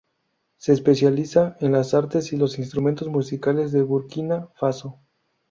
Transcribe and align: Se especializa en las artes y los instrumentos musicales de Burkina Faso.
Se 0.57 0.73
especializa 0.73 1.57
en 1.59 1.73
las 1.73 1.93
artes 1.93 2.33
y 2.33 2.35
los 2.35 2.57
instrumentos 2.57 3.07
musicales 3.09 3.71
de 3.71 3.83
Burkina 3.83 4.47
Faso. 4.55 4.97